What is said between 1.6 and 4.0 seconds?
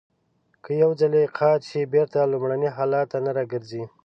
شي بېرته لومړني حالت ته نه را گرځي.